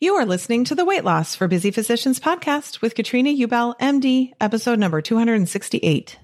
[0.00, 4.32] You are listening to the Weight Loss for Busy Physicians podcast with Katrina Ubell, MD,
[4.40, 6.18] episode number 268.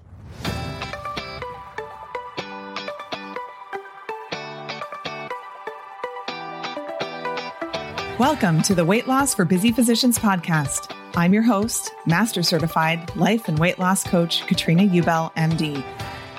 [8.19, 10.93] Welcome to the Weight Loss for Busy Physicians podcast.
[11.15, 15.81] I'm your host, Master Certified Life and Weight Loss Coach, Katrina Ubell, MD.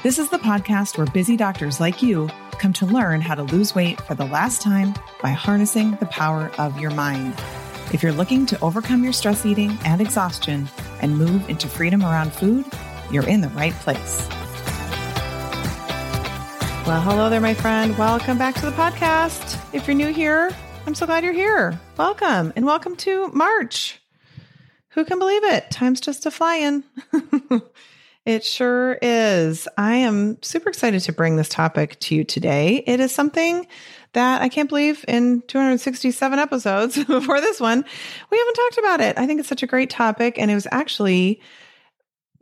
[0.03, 2.28] This is the podcast where busy doctors like you
[2.62, 6.49] come to learn how to lose weight for the last time by harnessing the power
[6.59, 7.34] of your mind.
[7.93, 10.69] If you're looking to overcome your stress eating and exhaustion
[11.01, 12.65] and move into freedom around food,
[13.11, 14.28] you're in the right place.
[16.87, 17.99] Well, hello there, my friend.
[17.99, 19.59] Welcome back to the podcast.
[19.75, 20.55] If you're new here,
[20.87, 21.81] I'm so glad you're here.
[21.97, 24.01] Welcome and welcome to March.
[24.91, 25.69] Who can believe it?
[25.72, 26.84] Time's just a flying.
[28.25, 29.66] it sure is.
[29.77, 32.84] I am super excited to bring this topic to you today.
[32.87, 33.66] It is something
[34.12, 37.84] that I can't believe in 267 episodes before this one,
[38.31, 39.19] we haven't talked about it.
[39.19, 40.38] I think it's such a great topic.
[40.38, 41.41] And it was actually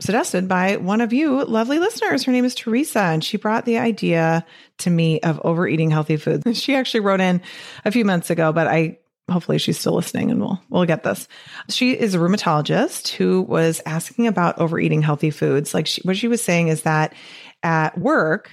[0.00, 2.24] suggested by one of you lovely listeners.
[2.24, 4.44] Her name is Teresa, and she brought the idea
[4.78, 6.44] to me of overeating healthy foods.
[6.60, 7.40] She actually wrote in
[7.84, 8.98] a few months ago, but I
[9.30, 11.28] hopefully she's still listening and we'll we'll get this.
[11.68, 15.74] She is a rheumatologist who was asking about overeating healthy foods.
[15.74, 17.14] Like she, what she was saying is that
[17.62, 18.50] at work,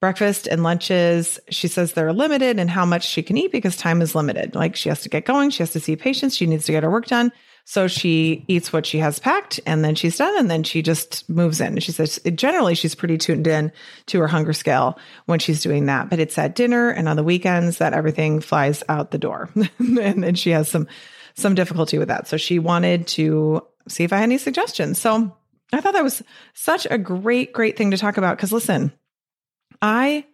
[0.00, 4.02] breakfast and lunches, she says they're limited and how much she can eat because time
[4.02, 4.54] is limited.
[4.54, 6.82] Like she has to get going, she has to see patients, she needs to get
[6.82, 7.32] her work done.
[7.66, 11.28] So she eats what she has packed and then she's done and then she just
[11.30, 11.80] moves in.
[11.80, 13.72] She says generally she's pretty tuned in
[14.06, 17.24] to her hunger scale when she's doing that, but it's at dinner and on the
[17.24, 19.48] weekends that everything flies out the door.
[19.78, 20.86] and then she has some
[21.36, 22.28] some difficulty with that.
[22.28, 25.00] So she wanted to see if I had any suggestions.
[25.00, 25.34] So
[25.72, 26.22] I thought that was
[26.52, 28.92] such a great great thing to talk about cuz listen,
[29.80, 30.26] I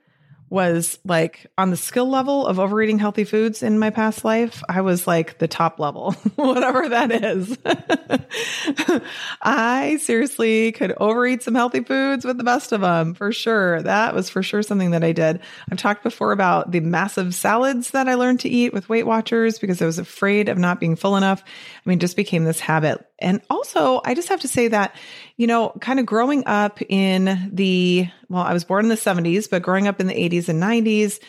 [0.50, 4.62] was like on the skill level of overeating healthy foods in my past life.
[4.68, 7.56] I was like the top level, whatever that is.
[9.42, 13.80] I seriously could overeat some healthy foods with the best of them for sure.
[13.82, 15.40] That was for sure something that I did.
[15.70, 19.60] I've talked before about the massive salads that I learned to eat with Weight Watchers
[19.60, 21.44] because I was afraid of not being full enough.
[21.44, 23.06] I mean, just became this habit.
[23.20, 24.94] And also, I just have to say that,
[25.36, 29.48] you know, kind of growing up in the, well, I was born in the 70s,
[29.50, 31.20] but growing up in the 80s and 90s,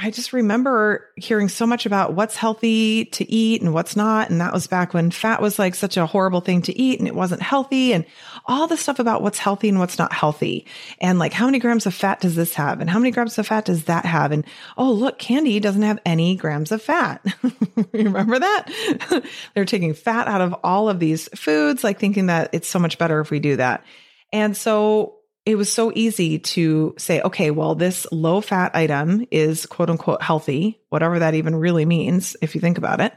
[0.00, 4.30] I just remember hearing so much about what's healthy to eat and what's not.
[4.30, 7.08] And that was back when fat was like such a horrible thing to eat and
[7.08, 8.06] it wasn't healthy and
[8.46, 10.66] all the stuff about what's healthy and what's not healthy.
[11.00, 12.80] And like, how many grams of fat does this have?
[12.80, 14.30] And how many grams of fat does that have?
[14.30, 14.44] And
[14.76, 17.26] oh, look, candy doesn't have any grams of fat.
[17.92, 19.24] remember that?
[19.54, 22.98] They're taking fat out of all of these foods, like thinking that it's so much
[22.98, 23.84] better if we do that.
[24.32, 25.17] And so
[25.48, 30.20] it was so easy to say, okay, well, this low fat item is quote unquote
[30.20, 33.14] healthy, whatever that even really means, if you think about it.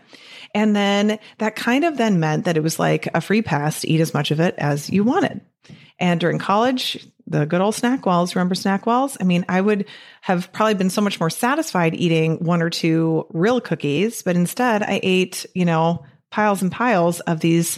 [0.56, 3.90] And then that kind of then meant that it was like a free pass to
[3.90, 5.42] eat as much of it as you wanted.
[6.00, 9.18] And during college, the good old SnackWell's, remember SnackWell's?
[9.20, 9.86] I mean, I would
[10.22, 14.84] have probably been so much more satisfied eating one or two real cookies, but instead
[14.84, 17.78] I ate, you know, piles and piles of these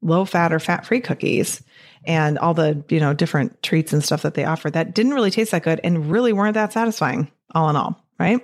[0.00, 1.62] low fat or fat free cookies
[2.04, 5.30] and all the, you know, different treats and stuff that they offer that didn't really
[5.30, 8.40] taste that good and really weren't that satisfying all in all, right?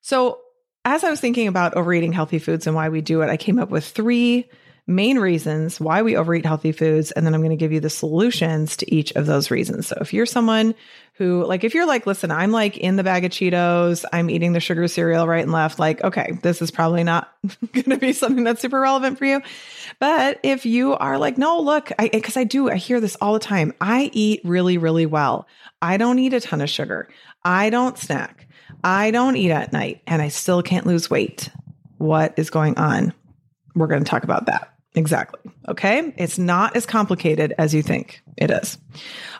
[0.00, 0.38] So,
[0.84, 3.60] as I was thinking about overeating healthy foods and why we do it, I came
[3.60, 4.48] up with three
[4.86, 7.12] main reasons why we overeat healthy foods.
[7.12, 9.86] And then I'm going to give you the solutions to each of those reasons.
[9.86, 10.74] So if you're someone
[11.14, 14.52] who, like, if you're like, listen, I'm like in the bag of Cheetos, I'm eating
[14.52, 17.32] the sugar cereal right and left, like, okay, this is probably not
[17.72, 19.40] going to be something that's super relevant for you.
[20.00, 23.34] But if you are like, no, look, I, cause I do, I hear this all
[23.34, 23.72] the time.
[23.80, 25.46] I eat really, really well.
[25.80, 27.08] I don't eat a ton of sugar.
[27.44, 28.48] I don't snack.
[28.82, 31.50] I don't eat at night and I still can't lose weight.
[31.98, 33.12] What is going on?
[33.74, 34.74] We're going to talk about that.
[34.94, 35.40] Exactly.
[35.68, 36.12] Okay.
[36.16, 38.76] It's not as complicated as you think it is.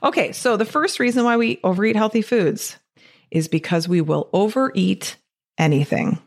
[0.02, 0.32] Okay.
[0.32, 2.76] So the first reason why we overeat healthy foods
[3.31, 5.17] is because we will overeat
[5.58, 6.19] anything.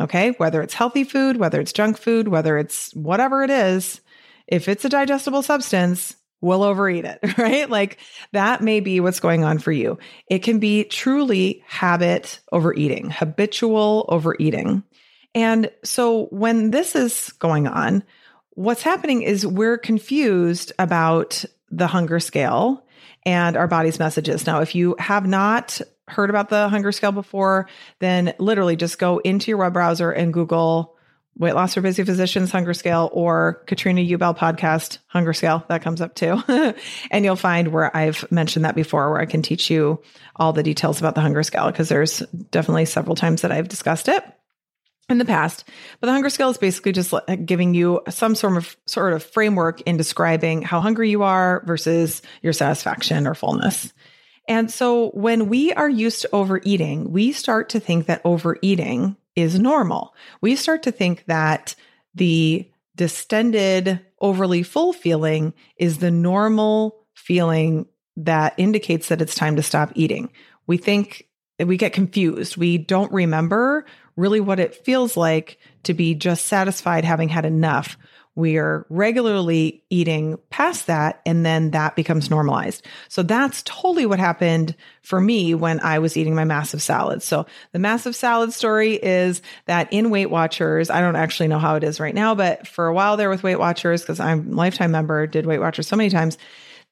[0.00, 0.32] Okay.
[0.38, 4.00] Whether it's healthy food, whether it's junk food, whether it's whatever it is,
[4.48, 7.68] if it's a digestible substance, we'll overeat it, right?
[7.70, 7.98] Like
[8.32, 9.98] that may be what's going on for you.
[10.28, 14.82] It can be truly habit overeating, habitual overeating.
[15.34, 18.04] And so when this is going on,
[18.50, 22.84] what's happening is we're confused about the hunger scale
[23.26, 24.46] and our body's messages.
[24.46, 29.18] Now, if you have not heard about the hunger scale before, then literally just go
[29.18, 30.94] into your web browser and Google
[31.36, 35.64] weight loss for busy physicians hunger scale or Katrina Ubell podcast hunger scale.
[35.68, 36.40] That comes up too.
[37.10, 40.00] and you'll find where I've mentioned that before, where I can teach you
[40.36, 42.20] all the details about the hunger scale, because there's
[42.52, 44.22] definitely several times that I've discussed it
[45.08, 45.64] in the past.
[46.00, 47.12] But the hunger scale is basically just
[47.44, 52.22] giving you some sort of sort of framework in describing how hungry you are versus
[52.42, 53.92] your satisfaction or fullness.
[54.48, 59.58] And so when we are used to overeating, we start to think that overeating is
[59.58, 60.14] normal.
[60.40, 61.74] We start to think that
[62.14, 67.86] the distended, overly full feeling is the normal feeling
[68.16, 70.30] that indicates that it's time to stop eating.
[70.66, 71.26] We think
[71.58, 72.56] we get confused.
[72.56, 73.86] We don't remember
[74.16, 77.96] really what it feels like to be just satisfied having had enough.
[78.36, 82.84] We are regularly eating past that, and then that becomes normalized.
[83.08, 87.22] So that's totally what happened for me when I was eating my massive salad.
[87.22, 91.76] So the massive salad story is that in Weight Watchers, I don't actually know how
[91.76, 94.56] it is right now, but for a while there with Weight Watchers, because I'm a
[94.56, 96.36] lifetime member, did Weight Watchers so many times,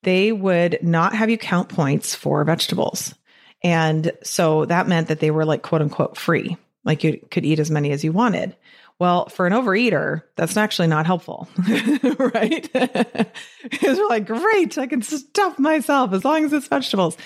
[0.05, 3.15] they would not have you count points for vegetables.
[3.65, 7.59] And so that meant that they were like quote unquote free, like you could eat
[7.59, 8.57] as many as you wanted.
[8.99, 11.49] Well, for an overeater, that's actually not helpful,
[12.19, 12.69] right?
[13.63, 17.17] Because we're like, great, I can stuff myself as long as it's vegetables.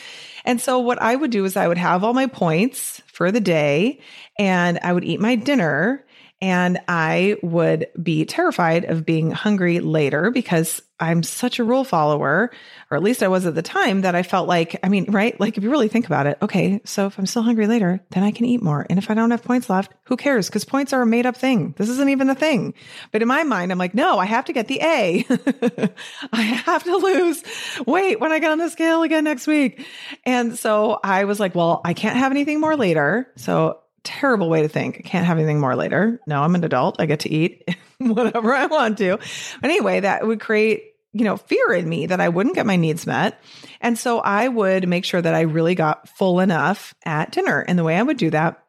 [0.45, 3.41] And so what I would do is I would have all my points for the
[3.41, 4.01] day
[4.39, 6.06] and I would eat my dinner
[6.41, 12.51] and I would be terrified of being hungry later because I'm such a rule follower,
[12.91, 15.39] or at least I was at the time, that I felt like, I mean, right?
[15.39, 18.23] Like if you really think about it, okay, so if I'm still hungry later, then
[18.23, 18.87] I can eat more.
[18.89, 20.49] And if I don't have points left, who cares?
[20.49, 21.75] Because points are a made up thing.
[21.77, 22.75] This isn't even a thing.
[23.13, 25.27] But in my mind, I'm like, no, I have to get the A.
[26.33, 27.43] I have to lose
[27.87, 29.87] weight when I get on the scale again next week.
[30.25, 33.31] And so I was like, well, I can't have anything more later.
[33.37, 34.97] So terrible way to think.
[34.99, 36.21] I can't have anything more later.
[36.27, 36.97] No, I'm an adult.
[37.01, 39.19] I get to eat whatever I want to.
[39.63, 43.07] Anyway, that would create, you know, fear in me that I wouldn't get my needs
[43.07, 43.43] met.
[43.81, 47.61] And so I would make sure that I really got full enough at dinner.
[47.61, 48.63] And the way I would do that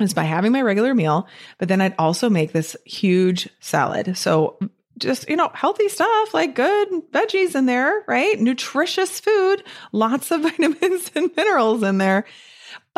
[0.00, 1.28] is by having my regular meal,
[1.58, 4.16] but then I'd also make this huge salad.
[4.16, 4.58] So
[4.96, 8.40] just, you know, healthy stuff like good veggies in there, right?
[8.40, 12.24] Nutritious food, lots of vitamins and minerals in there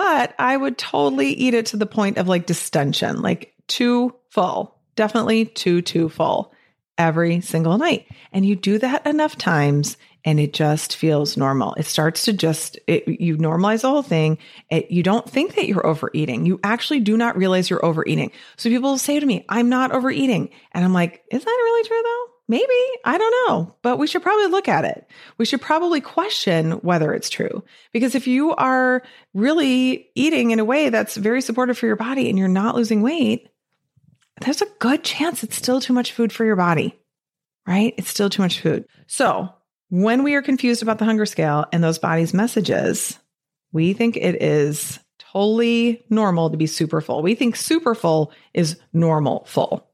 [0.01, 4.79] but I would totally eat it to the point of like distension, like too full,
[4.97, 6.55] definitely too, too full
[6.97, 8.07] every single night.
[8.33, 11.75] And you do that enough times and it just feels normal.
[11.75, 14.39] It starts to just, it, you normalize the whole thing.
[14.71, 16.47] It, you don't think that you're overeating.
[16.47, 18.33] You actually do not realize you're overeating.
[18.57, 20.49] So people say to me, I'm not overeating.
[20.73, 22.30] And I'm like, is that really true though?
[22.51, 22.65] Maybe,
[23.05, 25.09] I don't know, but we should probably look at it.
[25.39, 27.63] We should probably question whether it's true.
[27.93, 29.05] Because if you are
[29.35, 33.03] really eating in a way that's very supportive for your body and you're not losing
[33.03, 33.49] weight,
[34.41, 36.99] there's a good chance it's still too much food for your body,
[37.69, 37.95] right?
[37.97, 38.85] It's still too much food.
[39.07, 39.55] So
[39.89, 43.17] when we are confused about the hunger scale and those body's messages,
[43.71, 47.23] we think it is totally normal to be super full.
[47.23, 49.87] We think super full is normal full.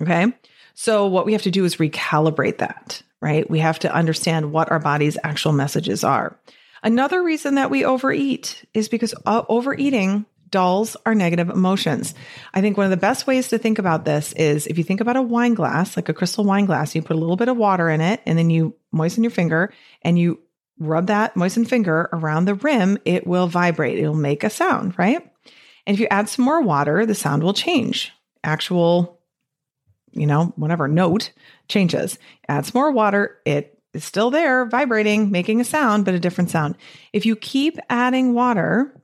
[0.00, 0.32] Okay.
[0.78, 3.48] So what we have to do is recalibrate that, right?
[3.48, 6.38] We have to understand what our body's actual messages are.
[6.82, 12.14] Another reason that we overeat is because uh, overeating dulls our negative emotions.
[12.52, 15.00] I think one of the best ways to think about this is if you think
[15.00, 17.56] about a wine glass, like a crystal wine glass, you put a little bit of
[17.56, 20.40] water in it and then you moisten your finger and you
[20.78, 23.98] rub that moistened finger around the rim, it will vibrate.
[23.98, 25.22] It'll make a sound, right?
[25.86, 28.12] And if you add some more water, the sound will change.
[28.44, 29.15] Actual,
[30.16, 31.32] you know, whatever note
[31.68, 32.18] changes.
[32.48, 36.50] Add some more water, it is still there, vibrating, making a sound, but a different
[36.50, 36.76] sound.
[37.12, 39.00] If you keep adding water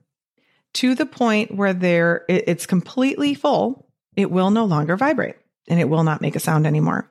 [0.73, 5.35] to the point where there it's completely full, it will no longer vibrate
[5.67, 7.09] and it will not make a sound anymore.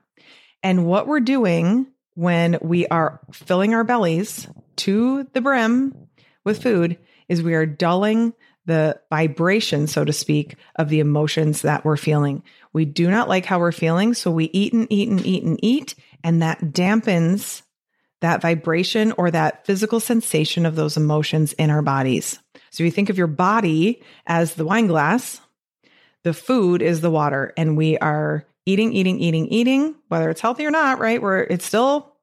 [0.62, 6.08] And what we're doing when we are filling our bellies to the brim
[6.44, 8.34] with food is we are dulling
[8.66, 12.42] the vibration, so to speak, of the emotions that we're feeling.
[12.72, 14.14] We do not like how we're feeling.
[14.14, 15.94] So we eat and eat and eat and eat.
[16.24, 17.62] And that dampens
[18.20, 22.38] that vibration or that physical sensation of those emotions in our bodies.
[22.70, 25.40] So you think of your body as the wine glass,
[26.22, 30.64] the food is the water, and we are eating, eating, eating, eating, whether it's healthy
[30.64, 31.20] or not, right?
[31.20, 32.14] Where it's still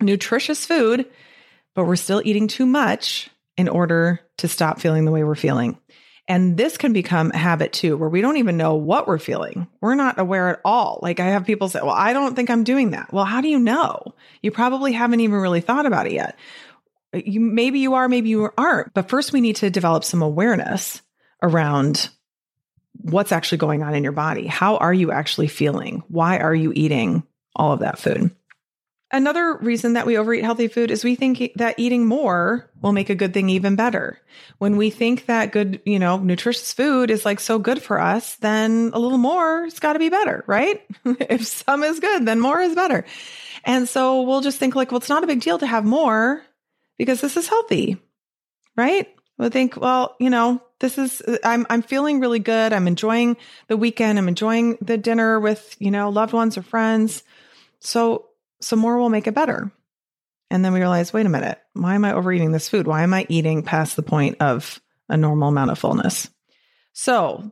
[0.00, 1.06] nutritious food,
[1.74, 5.76] but we're still eating too much in order to stop feeling the way we're feeling.
[6.28, 9.66] And this can become a habit too, where we don't even know what we're feeling.
[9.80, 11.00] We're not aware at all.
[11.02, 13.12] Like I have people say, well, I don't think I'm doing that.
[13.12, 14.14] Well, how do you know?
[14.40, 16.38] You probably haven't even really thought about it yet.
[17.12, 18.94] You, maybe you are, maybe you aren't.
[18.94, 21.02] But first we need to develop some awareness
[21.42, 22.08] around
[23.00, 24.46] what's actually going on in your body.
[24.46, 26.04] How are you actually feeling?
[26.08, 27.24] Why are you eating
[27.56, 28.30] all of that food?
[29.14, 33.10] Another reason that we overeat healthy food is we think that eating more will make
[33.10, 34.18] a good thing even better.
[34.56, 38.36] When we think that good, you know, nutritious food is like so good for us,
[38.36, 40.82] then a little more it's got to be better, right?
[41.04, 43.04] if some is good, then more is better.
[43.64, 46.42] And so we'll just think like, well, it's not a big deal to have more
[46.96, 47.98] because this is healthy,
[48.76, 49.08] right?
[49.36, 52.72] We'll think, well, you know, this is uh, I'm I'm feeling really good.
[52.72, 53.36] I'm enjoying
[53.68, 54.18] the weekend.
[54.18, 57.22] I'm enjoying the dinner with, you know, loved ones or friends.
[57.78, 58.28] So
[58.62, 59.70] some more will make it better.
[60.50, 62.86] And then we realize, wait a minute, why am I overeating this food?
[62.86, 66.28] Why am I eating past the point of a normal amount of fullness?
[66.92, 67.50] So,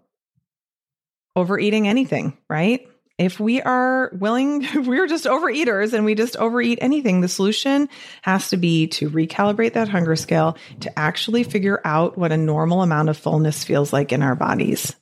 [1.35, 2.87] overeating anything, right?
[3.17, 7.88] If we are willing, if we're just overeaters and we just overeat anything, the solution
[8.23, 12.83] has to be to recalibrate that hunger scale to actually figure out what a normal
[12.83, 14.95] amount of fullness feels like in our bodies.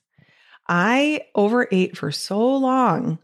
[0.69, 3.19] I overate for so long.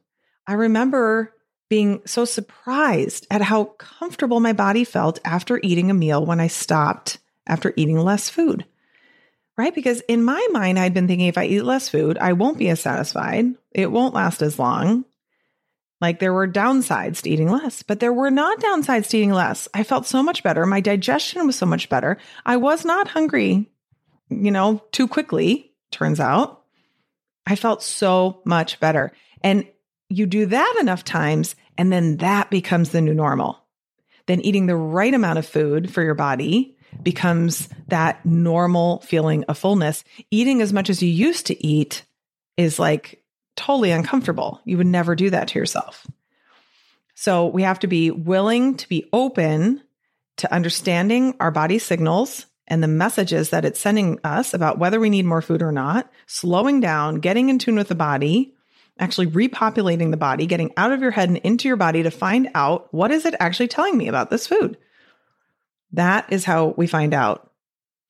[0.47, 1.34] I remember
[1.68, 6.47] being so surprised at how comfortable my body felt after eating a meal when I
[6.47, 8.64] stopped after eating less food.
[9.56, 9.75] Right?
[9.75, 12.68] Because in my mind, I'd been thinking if I eat less food, I won't be
[12.71, 13.47] as satisfied.
[13.71, 15.04] It won't last as long.
[16.00, 19.68] Like there were downsides to eating less, but there were not downsides to eating less.
[19.73, 20.66] I felt so much better.
[20.66, 22.18] My digestion was so much better.
[22.44, 23.71] I was not hungry,
[24.28, 26.62] you know, too quickly, turns out.
[27.47, 29.12] I felt so much better.
[29.42, 29.66] And
[30.09, 33.59] you do that enough times, and then that becomes the new normal.
[34.27, 39.59] Then eating the right amount of food for your body becomes that normal feeling of
[39.59, 40.05] fullness.
[40.31, 42.05] Eating as much as you used to eat
[42.57, 43.23] is like
[43.57, 44.61] totally uncomfortable.
[44.65, 46.07] You would never do that to yourself.
[47.15, 49.83] So we have to be willing to be open
[50.39, 55.11] to understanding our body signals and the messages that it's sending us about whether we
[55.11, 58.55] need more food or not, slowing down, getting in tune with the body,
[58.99, 62.49] actually repopulating the body, getting out of your head and into your body to find
[62.55, 64.77] out what is it actually telling me about this food.
[65.93, 67.51] That is how we find out.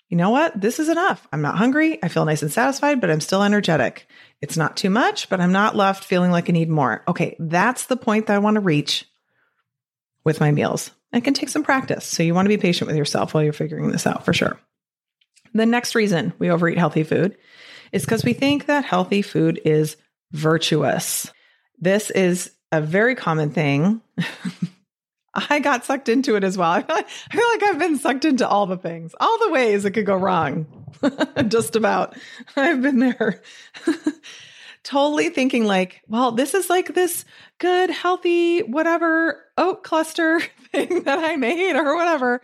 [0.09, 0.61] You know what?
[0.61, 1.27] This is enough.
[1.33, 1.99] I'm not hungry.
[2.03, 4.07] I feel nice and satisfied, but I'm still energetic.
[4.41, 7.03] It's not too much, but I'm not left feeling like I need more.
[7.09, 9.07] Okay, that's the point that I want to reach
[10.23, 10.91] with my meals.
[11.13, 12.05] It can take some practice.
[12.05, 14.59] So you want to be patient with yourself while you're figuring this out for sure.
[15.55, 17.37] The next reason we overeat healthy food
[17.93, 19.97] is because we think that healthy food is
[20.35, 21.31] virtuous.
[21.79, 24.03] This is a very common thing.
[25.35, 26.71] I got sucked into it as well.
[26.71, 30.07] I feel, like, I've been sucked into all the things, all the ways it could
[30.07, 30.67] go wrong.
[31.49, 32.17] Just about.
[32.57, 33.43] I've been there.
[34.85, 37.25] totally thinking like, well, this is like this
[37.59, 40.41] good, healthy, whatever oat cluster
[40.73, 42.43] thing that I made or whatever.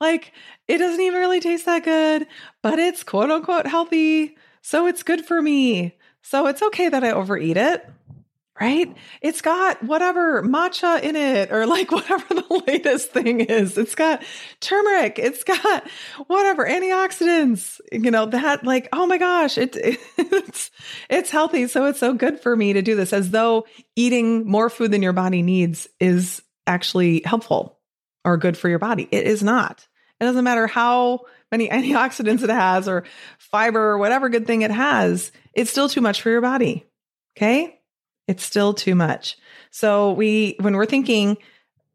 [0.00, 0.32] Like
[0.66, 2.26] it doesn't even really taste that good,
[2.62, 4.36] but it's quote unquote healthy.
[4.62, 5.96] So it's good for me.
[6.22, 7.88] So it's okay that I overeat it,
[8.60, 8.94] right?
[9.20, 13.76] It's got whatever matcha in it or like whatever the latest thing is.
[13.76, 14.22] It's got
[14.60, 15.88] turmeric, it's got
[16.26, 19.76] whatever antioxidants, you know, that like, oh my gosh, it,
[20.16, 20.70] it's
[21.10, 24.70] it's healthy, so it's so good for me to do this as though eating more
[24.70, 27.78] food than your body needs is actually helpful
[28.24, 29.08] or good for your body.
[29.10, 29.86] It is not.
[30.20, 33.04] It doesn't matter how many antioxidants it has or
[33.38, 36.86] fiber or whatever good thing it has, it's still too much for your body.
[37.36, 37.80] Okay?
[38.28, 39.36] It's still too much.
[39.70, 41.38] So we when we're thinking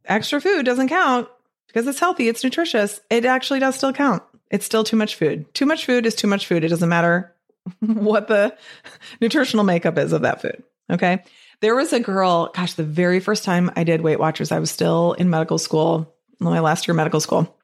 [0.05, 1.27] extra food doesn't count
[1.67, 4.23] because it's healthy, it's nutritious, it actually does still count.
[4.49, 5.53] It's still too much food.
[5.53, 6.63] Too much food is too much food.
[6.63, 7.35] It doesn't matter
[7.79, 8.55] what the
[9.21, 10.63] nutritional makeup is of that food.
[10.89, 11.23] Okay.
[11.59, 14.71] There was a girl, gosh, the very first time I did Weight Watchers, I was
[14.71, 17.57] still in medical school, my last year medical school.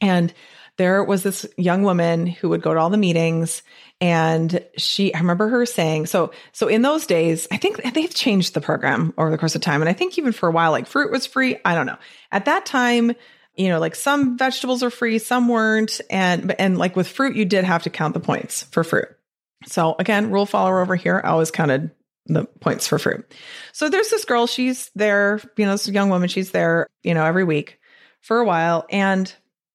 [0.00, 0.32] And
[0.76, 3.62] there was this young woman who would go to all the meetings
[4.00, 8.54] and she i remember her saying so so in those days i think they've changed
[8.54, 9.80] the program over the course of time.
[9.80, 11.56] And i think even for a while like fruit was free.
[11.64, 11.98] I don't know.
[12.32, 13.12] At that time
[13.56, 16.00] you know like some vegetables are free some weren't.
[16.10, 19.08] And and like with fruit you did have to count the points for fruit.
[19.66, 21.90] So again rule follower over here i always counted
[22.26, 23.32] the points for fruit.
[23.72, 27.24] So there's this girl she's there you know this young woman she's there you know
[27.24, 27.78] every week
[28.24, 28.86] for a while.
[28.90, 29.32] And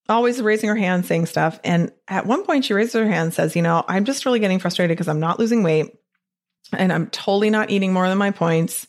[0.09, 1.59] always raising her hand, saying stuff.
[1.63, 4.39] And at one point, she raises her hand and says, You know, I'm just really
[4.39, 5.95] getting frustrated because I'm not losing weight
[6.73, 8.87] and I'm totally not eating more than my points.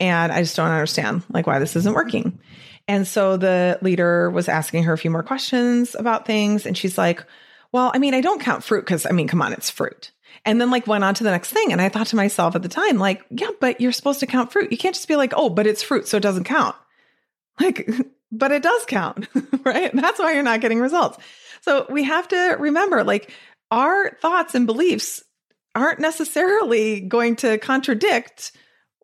[0.00, 2.40] And I just don't understand like why this isn't working.
[2.88, 6.66] And so the leader was asking her a few more questions about things.
[6.66, 7.24] And she's like,
[7.70, 10.10] Well, I mean, I don't count fruit because I mean, come on, it's fruit.
[10.44, 11.72] And then like went on to the next thing.
[11.72, 14.50] And I thought to myself at the time, like, yeah, but you're supposed to count
[14.50, 14.72] fruit.
[14.72, 16.74] You can't just be like, oh, but it's fruit, so it doesn't count.
[17.60, 17.88] Like
[18.32, 19.28] but it does count,
[19.64, 19.94] right?
[19.94, 21.18] That's why you're not getting results.
[21.60, 23.30] So we have to remember like
[23.70, 25.22] our thoughts and beliefs
[25.74, 28.52] aren't necessarily going to contradict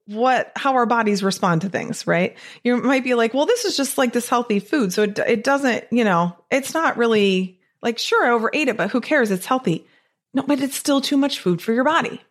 [0.07, 2.37] what how our bodies respond to things, right?
[2.65, 5.45] You might be like, "Well, this is just like this healthy food, so it it
[5.45, 9.31] doesn't, you know, it's not really like sure I overate it, but who cares?
[9.31, 9.87] It's healthy."
[10.33, 12.23] No, but it's still too much food for your body.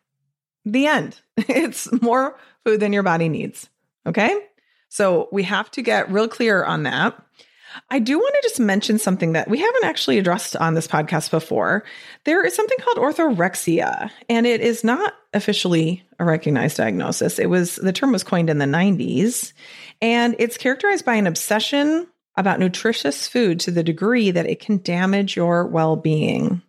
[0.66, 1.22] The end.
[1.50, 3.70] It's more food than your body needs.
[4.06, 4.36] Okay?
[4.90, 7.22] So we have to get real clear on that.
[7.90, 11.30] I do want to just mention something that we haven't actually addressed on this podcast
[11.32, 11.84] before.
[12.24, 17.40] There is something called orthorexia, and it is not officially a recognized diagnosis.
[17.40, 19.54] It was the term was coined in the 90s,
[20.02, 24.82] and it's characterized by an obsession about nutritious food to the degree that it can
[24.82, 26.62] damage your well-being.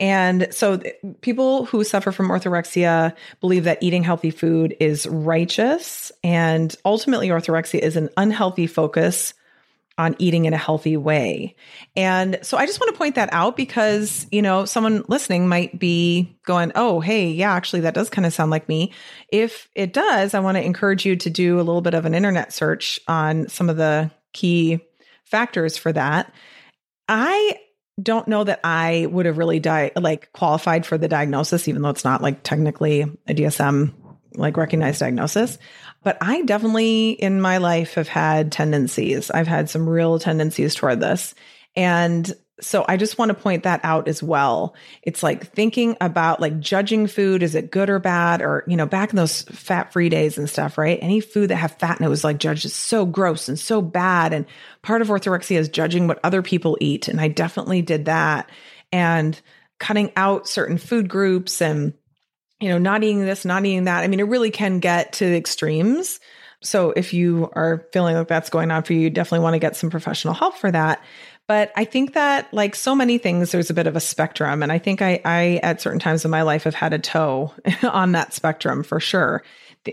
[0.00, 0.80] And so
[1.20, 6.10] people who suffer from orthorexia believe that eating healthy food is righteous.
[6.22, 9.34] And ultimately, orthorexia is an unhealthy focus
[9.96, 11.54] on eating in a healthy way.
[11.94, 15.78] And so I just want to point that out because, you know, someone listening might
[15.78, 18.92] be going, oh, hey, yeah, actually, that does kind of sound like me.
[19.28, 22.14] If it does, I want to encourage you to do a little bit of an
[22.14, 24.80] internet search on some of the key
[25.22, 26.32] factors for that.
[27.08, 27.60] I
[28.02, 31.90] don't know that I would have really di- like qualified for the diagnosis, even though
[31.90, 33.92] it's not like technically a DSM
[34.34, 35.58] like recognized diagnosis.
[36.02, 39.30] But I definitely in my life have had tendencies.
[39.30, 41.34] I've had some real tendencies toward this.
[41.76, 44.76] And so I just want to point that out as well.
[45.02, 47.42] It's like thinking about like judging food.
[47.42, 48.42] Is it good or bad?
[48.42, 50.98] Or, you know, back in those fat free days and stuff, right?
[51.02, 53.82] Any food that have fat in it was like judged as so gross and so
[53.82, 54.32] bad.
[54.32, 54.46] And
[54.82, 57.08] part of orthorexia is judging what other people eat.
[57.08, 58.48] And I definitely did that
[58.92, 59.40] and
[59.80, 61.92] cutting out certain food groups and,
[62.60, 64.04] you know, not eating this, not eating that.
[64.04, 66.20] I mean, it really can get to the extremes.
[66.62, 69.58] So if you are feeling like that's going on for you, you definitely want to
[69.58, 71.02] get some professional help for that.
[71.46, 74.62] But I think that, like so many things, there's a bit of a spectrum.
[74.62, 77.52] And I think I, I at certain times in my life, have had a toe
[77.82, 79.42] on that spectrum for sure.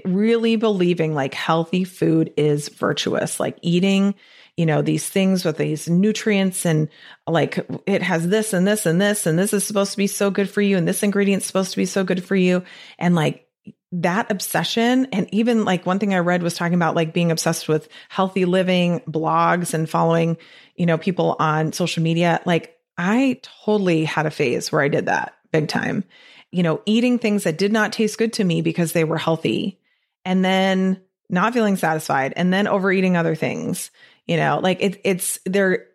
[0.06, 4.16] Really believing like healthy food is virtuous, like eating,
[4.56, 6.88] you know, these things with these nutrients and
[7.28, 10.32] like it has this and this and this, and this is supposed to be so
[10.32, 12.64] good for you, and this ingredient's supposed to be so good for you.
[12.98, 13.46] And like
[13.94, 15.08] that obsession.
[15.12, 18.46] And even like one thing i read was talking about like being obsessed with healthy
[18.46, 20.38] living blogs and following
[20.76, 22.42] you know people on social media.
[22.46, 26.04] Like i totally had a phase where i did that big time.
[26.52, 29.80] You know eating things that did not taste good to me because they were healthy
[30.24, 33.92] and then not feeling satisfied and then overeating other things
[34.28, 34.60] you know?
[34.62, 35.88] Like it, it's there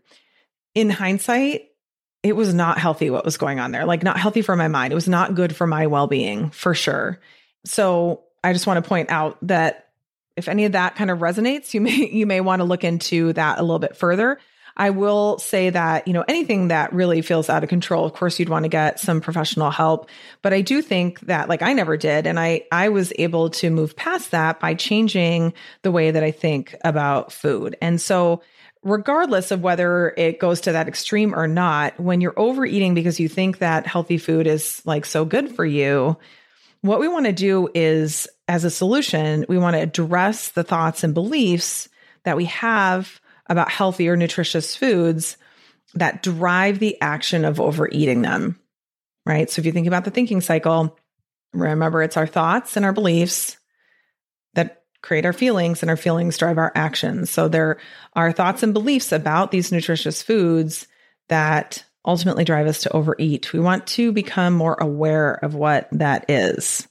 [0.74, 1.70] in hindsight
[2.22, 3.84] it was not healthy what was going on there.
[3.84, 4.92] Like not healthy for my mind.
[4.92, 7.20] It was not good for my well-being for sure
[7.66, 9.88] so I just want to point out that
[10.36, 13.32] if any of that kind of resonates, you may you may want to look into
[13.34, 14.38] that a little bit further.
[14.78, 18.38] I will say that, you know, anything that really feels out of control, of course
[18.38, 20.10] you'd want to get some professional help,
[20.42, 23.70] but I do think that like I never did and I I was able to
[23.70, 27.76] move past that by changing the way that I think about food.
[27.80, 28.42] And so
[28.82, 33.28] regardless of whether it goes to that extreme or not, when you're overeating because you
[33.28, 36.18] think that healthy food is like so good for you,
[36.82, 41.02] what we want to do is, as a solution, we want to address the thoughts
[41.02, 41.88] and beliefs
[42.24, 45.36] that we have about healthy or nutritious foods
[45.94, 48.60] that drive the action of overeating them,
[49.24, 49.48] right?
[49.48, 50.98] So if you think about the thinking cycle,
[51.52, 53.56] remember it's our thoughts and our beliefs
[54.54, 57.30] that create our feelings and our feelings drive our actions.
[57.30, 57.78] So there
[58.14, 60.86] are thoughts and beliefs about these nutritious foods
[61.28, 63.52] that ultimately drive us to overeat.
[63.52, 66.86] We want to become more aware of what that is.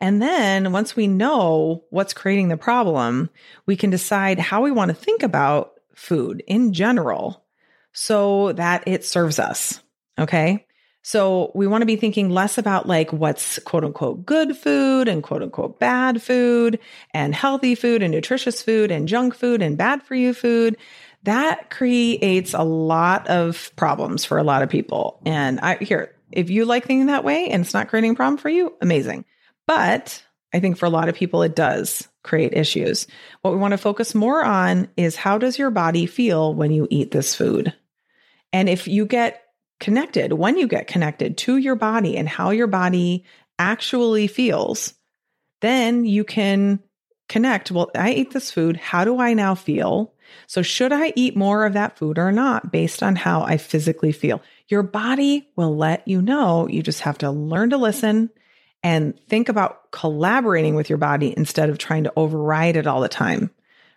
[0.00, 3.30] And then once we know what's creating the problem,
[3.66, 7.44] we can decide how we want to think about food in general
[7.92, 9.80] so that it serves us.
[10.18, 10.66] Okay.
[11.06, 15.22] So we want to be thinking less about like what's quote unquote good food and
[15.22, 16.78] quote unquote bad food
[17.12, 20.76] and healthy food and nutritious food and junk food and bad for you food.
[21.24, 25.20] That creates a lot of problems for a lot of people.
[25.26, 28.38] And I here, if you like thinking that way and it's not creating a problem
[28.38, 29.24] for you, amazing.
[29.66, 33.06] But I think for a lot of people, it does create issues.
[33.42, 36.86] What we want to focus more on is how does your body feel when you
[36.90, 37.74] eat this food?
[38.52, 39.42] And if you get
[39.80, 43.24] connected, when you get connected to your body and how your body
[43.58, 44.94] actually feels,
[45.60, 46.80] then you can
[47.28, 47.70] connect.
[47.70, 48.76] Well, I ate this food.
[48.76, 50.13] How do I now feel?
[50.46, 54.12] So, should I eat more of that food or not based on how I physically
[54.12, 54.42] feel?
[54.68, 56.68] Your body will let you know.
[56.68, 58.30] You just have to learn to listen
[58.82, 63.08] and think about collaborating with your body instead of trying to override it all the
[63.08, 63.50] time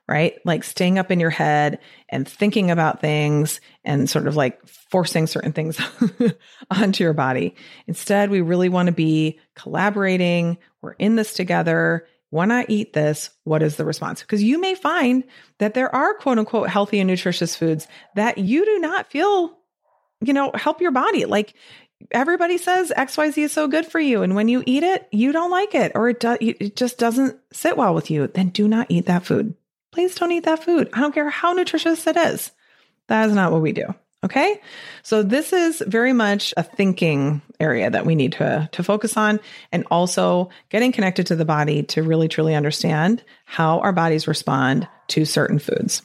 [0.08, 0.40] right?
[0.46, 5.28] Like staying up in your head and thinking about things and sort of like forcing
[5.28, 5.80] certain things
[6.72, 7.56] onto your body.
[7.88, 10.58] Instead, we really want to be collaborating.
[10.82, 12.08] We're in this together.
[12.30, 14.22] When I eat this, what is the response?
[14.22, 15.24] Because you may find
[15.60, 19.58] that there are quote unquote healthy and nutritious foods that you do not feel,
[20.22, 21.26] you know, help your body.
[21.26, 21.54] Like
[22.12, 24.24] everybody says XYZ is so good for you.
[24.24, 27.40] And when you eat it, you don't like it or it, do, it just doesn't
[27.54, 28.28] sit well with you.
[28.28, 29.56] Then do not eat that food
[29.98, 30.90] please don't eat that food.
[30.94, 32.52] I don't care how nutritious it is.
[33.08, 33.96] That is not what we do.
[34.28, 34.60] Okay.
[35.04, 39.40] So this is very much a thinking area that we need to, to focus on
[39.72, 44.86] and also getting connected to the body to really truly understand how our bodies respond
[45.08, 46.02] to certain foods.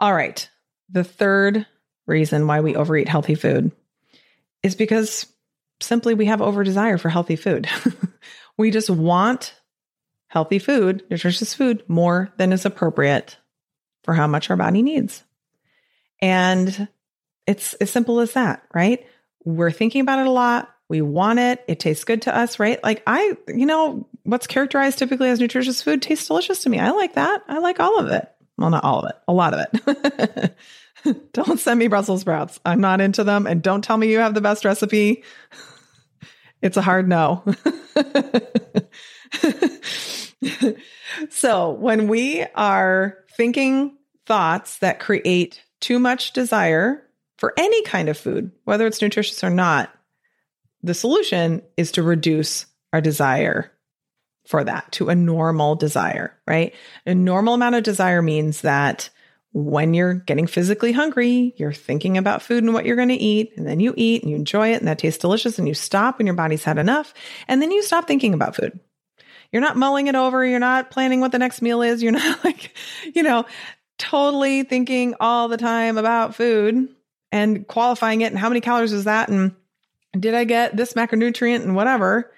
[0.00, 0.50] All right.
[0.90, 1.64] The third
[2.08, 3.70] reason why we overeat healthy food
[4.64, 5.26] is because
[5.80, 7.68] simply we have over desire for healthy food.
[8.58, 9.54] we just want
[10.26, 13.36] healthy food, nutritious food, more than is appropriate
[14.02, 15.22] for how much our body needs.
[16.20, 16.88] And
[17.52, 19.06] it's as simple as that, right?
[19.44, 20.70] We're thinking about it a lot.
[20.88, 21.62] We want it.
[21.68, 22.82] It tastes good to us, right?
[22.82, 26.78] Like I, you know, what's characterized typically as nutritious food tastes delicious to me.
[26.78, 27.42] I like that.
[27.48, 28.26] I like all of it.
[28.56, 30.56] Well, not all of it, a lot of it.
[31.32, 32.58] don't send me Brussels sprouts.
[32.64, 33.46] I'm not into them.
[33.46, 35.22] And don't tell me you have the best recipe.
[36.62, 37.42] It's a hard no.
[41.28, 47.02] so when we are thinking thoughts that create too much desire
[47.38, 49.90] for any kind of food, whether it's nutritious or not,
[50.82, 53.72] the solution is to reduce our desire
[54.46, 56.74] for that to a normal desire, right?
[57.06, 59.10] A normal amount of desire means that
[59.52, 63.52] when you're getting physically hungry, you're thinking about food and what you're going to eat,
[63.56, 66.18] and then you eat and you enjoy it and that tastes delicious, and you stop
[66.18, 67.12] when your body's had enough,
[67.48, 68.80] and then you stop thinking about food.
[69.52, 70.44] You're not mulling it over.
[70.44, 72.02] You're not planning what the next meal is.
[72.02, 72.74] You're not like,
[73.14, 73.44] you know,
[73.98, 76.88] totally thinking all the time about food
[77.32, 79.52] and qualifying it and how many calories is that and
[80.18, 82.30] did I get this macronutrient and whatever.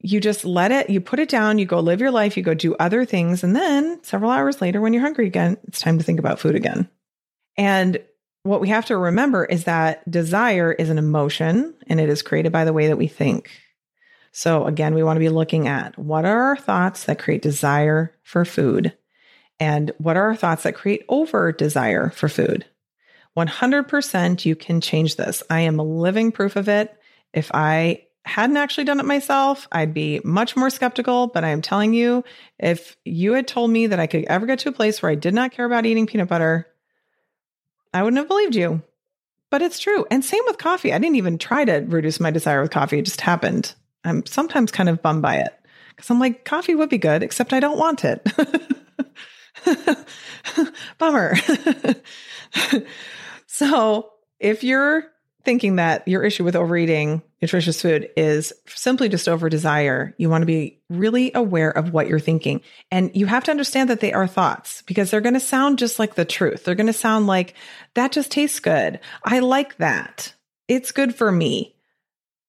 [0.00, 2.54] You just let it, you put it down, you go live your life, you go
[2.54, 3.44] do other things.
[3.44, 6.54] And then several hours later, when you're hungry again, it's time to think about food
[6.54, 6.88] again.
[7.56, 8.00] And
[8.44, 12.52] what we have to remember is that desire is an emotion and it is created
[12.52, 13.50] by the way that we think.
[14.30, 18.14] So again, we want to be looking at what are our thoughts that create desire
[18.22, 18.96] for food
[19.58, 22.64] and what are our thoughts that create over desire for food.
[23.46, 25.42] 100% you can change this.
[25.48, 26.94] I am a living proof of it.
[27.32, 31.28] If I hadn't actually done it myself, I'd be much more skeptical.
[31.28, 32.24] But I am telling you,
[32.58, 35.14] if you had told me that I could ever get to a place where I
[35.14, 36.66] did not care about eating peanut butter,
[37.94, 38.82] I wouldn't have believed you.
[39.50, 40.04] But it's true.
[40.10, 40.92] And same with coffee.
[40.92, 42.98] I didn't even try to reduce my desire with coffee.
[42.98, 43.74] It just happened.
[44.04, 45.58] I'm sometimes kind of bummed by it
[45.90, 48.26] because I'm like, coffee would be good, except I don't want it.
[50.98, 51.34] Bummer.
[53.58, 55.04] so if you're
[55.44, 60.42] thinking that your issue with overeating nutritious food is simply just over desire, you want
[60.42, 62.60] to be really aware of what you're thinking.
[62.92, 65.98] And you have to understand that they are thoughts because they're going to sound just
[65.98, 66.64] like the truth.
[66.64, 67.54] They're going to sound like,
[67.94, 69.00] that just tastes good.
[69.24, 70.34] I like that.
[70.68, 71.74] It's good for me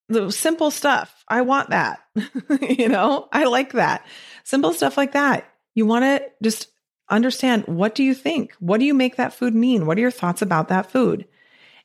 [0.10, 1.24] the simple stuff.
[1.28, 2.00] I want that.
[2.62, 4.06] you know, I like that.
[4.44, 5.46] Simple stuff like that.
[5.76, 6.68] You want to just
[7.10, 8.54] understand what do you think?
[8.60, 9.86] What do you make that food mean?
[9.86, 11.26] What are your thoughts about that food?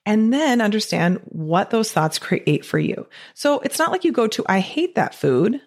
[0.07, 3.07] And then understand what those thoughts create for you.
[3.33, 5.61] So it's not like you go to, I hate that food.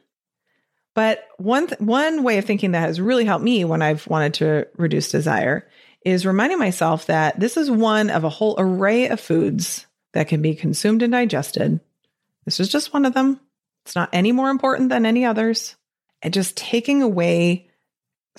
[0.94, 4.36] But one, th- one way of thinking that has really helped me when I've wanted
[4.36, 5.68] to reduce desire
[6.06, 10.42] is reminding myself that this is one of a whole array of foods that can
[10.42, 11.80] be consumed and digested.
[12.46, 13.40] This is just one of them.
[13.86, 15.76] It's not any more important than any others.
[16.22, 17.67] And just taking away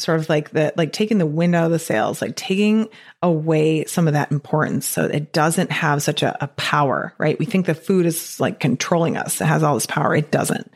[0.01, 2.89] sort of like the like taking the wind out of the sails, like taking
[3.23, 7.39] away some of that importance so it doesn't have such a, a power, right?
[7.39, 9.41] We think the food is like controlling us.
[9.41, 10.15] It has all this power.
[10.15, 10.71] It doesn't.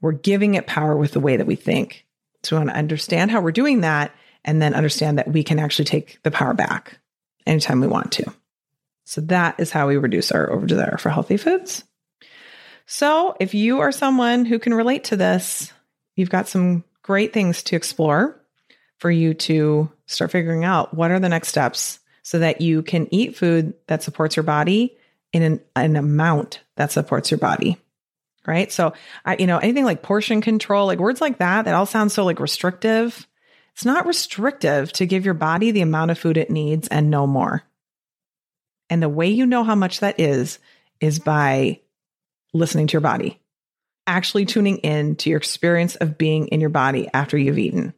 [0.00, 2.06] We're giving it power with the way that we think.
[2.42, 4.12] So we want to understand how we're doing that
[4.44, 6.98] and then understand that we can actually take the power back
[7.46, 8.32] anytime we want to.
[9.04, 11.84] So that is how we reduce our over desire for healthy foods.
[12.86, 15.72] So if you are someone who can relate to this,
[16.16, 18.39] you've got some great things to explore
[19.00, 23.12] for you to start figuring out what are the next steps so that you can
[23.12, 24.96] eat food that supports your body
[25.32, 27.78] in an, an amount that supports your body.
[28.46, 28.70] Right.
[28.70, 32.14] So, I, you know, anything like portion control, like words like that, that all sounds
[32.14, 33.26] so like restrictive.
[33.74, 37.26] It's not restrictive to give your body the amount of food it needs and no
[37.26, 37.62] more.
[38.88, 40.58] And the way you know how much that is,
[41.00, 41.80] is by
[42.52, 43.40] listening to your body,
[44.06, 47.94] actually tuning in to your experience of being in your body after you've eaten.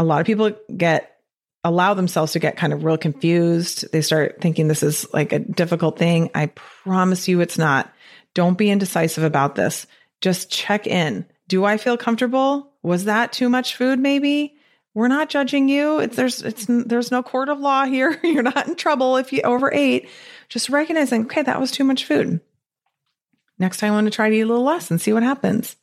[0.00, 1.18] A lot of people get
[1.62, 3.92] allow themselves to get kind of real confused.
[3.92, 6.30] They start thinking this is like a difficult thing.
[6.34, 7.92] I promise you it's not.
[8.32, 9.86] Don't be indecisive about this.
[10.22, 11.26] Just check in.
[11.48, 12.72] Do I feel comfortable?
[12.82, 14.56] Was that too much food maybe?
[14.94, 16.00] We're not judging you.
[16.00, 18.18] It's there's it's there's no court of law here.
[18.24, 20.08] You're not in trouble if you overate.
[20.48, 22.40] Just recognizing, okay, that was too much food.
[23.58, 25.76] Next time I want to try to eat a little less and see what happens.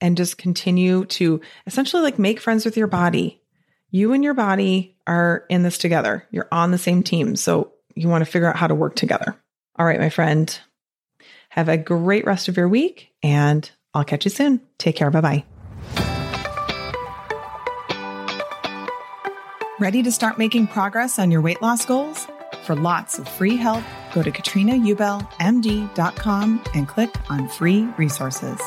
[0.00, 3.42] And just continue to essentially like make friends with your body.
[3.90, 6.26] You and your body are in this together.
[6.30, 7.36] You're on the same team.
[7.36, 9.36] So you want to figure out how to work together.
[9.78, 10.58] All right, my friend.
[11.50, 14.60] Have a great rest of your week and I'll catch you soon.
[14.78, 15.10] Take care.
[15.10, 15.44] Bye bye.
[19.80, 22.26] Ready to start making progress on your weight loss goals?
[22.64, 28.60] For lots of free help, go to katrinaubellmd.com and click on free resources.